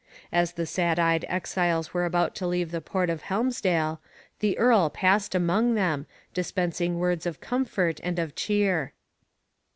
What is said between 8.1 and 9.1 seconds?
of cheer.